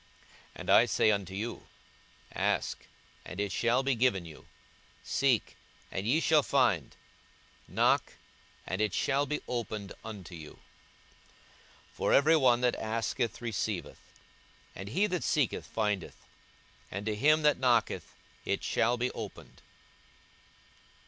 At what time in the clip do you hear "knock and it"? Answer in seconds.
7.67-8.95